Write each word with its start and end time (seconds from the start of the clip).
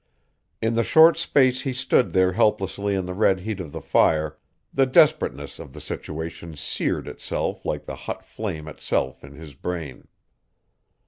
In 0.63 0.73
the 0.73 0.81
short 0.83 1.15
space 1.15 1.61
he 1.61 1.73
stood 1.73 2.09
there 2.11 2.31
helplessly 2.33 2.95
in 2.95 3.05
the 3.05 3.13
red 3.13 3.41
heat 3.41 3.59
of 3.59 3.71
the 3.71 3.81
fire 3.83 4.39
the 4.73 4.87
desperateness 4.87 5.59
of 5.59 5.73
the 5.73 5.79
situation 5.79 6.55
seared 6.55 7.07
itself 7.07 7.63
like 7.67 7.85
the 7.85 7.95
hot 8.09 8.25
flame 8.25 8.67
itself 8.67 9.23
in 9.23 9.35
his 9.35 9.53
brain. 9.53 10.07